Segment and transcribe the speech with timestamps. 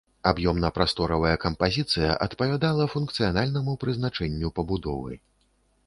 [0.29, 5.13] Аб'ёмна-прасторавая кампазіцыя адпавядала функцыянальнаму прызначэнню пабудовы.